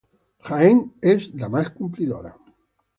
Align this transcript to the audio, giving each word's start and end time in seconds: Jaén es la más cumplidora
Jaén 0.47 0.89
es 1.03 1.29
la 1.35 1.47
más 1.47 1.69
cumplidora 1.69 2.35